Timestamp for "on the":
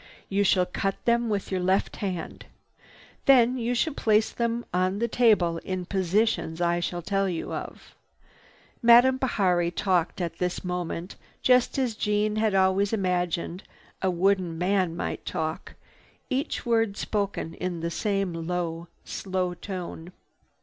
4.73-5.07